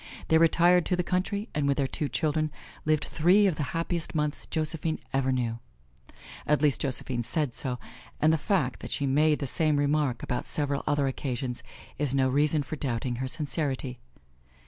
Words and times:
They 0.29 0.39
retired 0.39 0.83
to 0.87 0.95
the 0.95 1.03
country 1.03 1.47
and 1.53 1.67
with 1.67 1.77
their 1.77 1.85
two 1.85 2.09
children 2.09 2.51
lived 2.85 3.05
three 3.05 3.45
of 3.45 3.57
the 3.57 3.61
happiest 3.77 4.15
months 4.15 4.47
Josephine 4.47 4.97
ever 5.13 5.31
knew; 5.31 5.59
at 6.47 6.59
least 6.63 6.81
Josephine 6.81 7.21
said 7.21 7.53
so, 7.53 7.77
and 8.19 8.33
the 8.33 8.37
fact 8.39 8.79
that 8.79 8.89
she 8.89 9.05
made 9.05 9.37
the 9.37 9.45
same 9.45 9.77
remark 9.77 10.23
about 10.23 10.47
several 10.47 10.83
other 10.87 11.05
occasions 11.05 11.61
is 11.99 12.15
no 12.15 12.29
reason 12.29 12.63
for 12.63 12.77
doubting 12.77 13.17
her 13.17 13.27
sincerity. 13.27 13.99